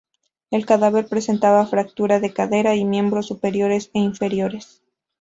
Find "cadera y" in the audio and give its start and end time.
2.33-2.85